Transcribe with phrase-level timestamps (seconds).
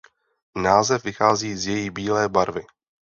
[0.55, 2.65] Název vychází z její bílé barvy.